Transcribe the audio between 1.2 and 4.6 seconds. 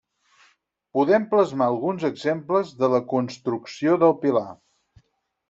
plasmar alguns exemples de la construcció del pilar.